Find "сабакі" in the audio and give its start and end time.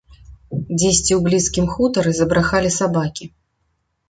2.79-3.29